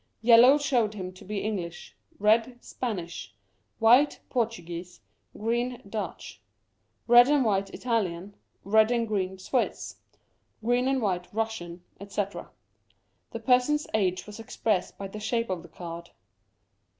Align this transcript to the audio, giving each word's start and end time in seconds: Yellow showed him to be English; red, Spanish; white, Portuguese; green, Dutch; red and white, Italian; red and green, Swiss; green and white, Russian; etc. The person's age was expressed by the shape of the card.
Yellow 0.23 0.57
showed 0.57 0.95
him 0.95 1.13
to 1.13 1.23
be 1.23 1.41
English; 1.43 1.95
red, 2.17 2.57
Spanish; 2.63 3.35
white, 3.77 4.19
Portuguese; 4.31 4.99
green, 5.37 5.79
Dutch; 5.87 6.41
red 7.05 7.27
and 7.29 7.45
white, 7.45 7.69
Italian; 7.69 8.33
red 8.63 8.89
and 8.89 9.07
green, 9.07 9.37
Swiss; 9.37 9.97
green 10.65 10.87
and 10.87 11.03
white, 11.03 11.31
Russian; 11.31 11.83
etc. 11.99 12.49
The 13.29 13.41
person's 13.41 13.85
age 13.93 14.25
was 14.25 14.39
expressed 14.39 14.97
by 14.97 15.07
the 15.07 15.19
shape 15.19 15.51
of 15.51 15.61
the 15.61 15.69
card. 15.69 16.09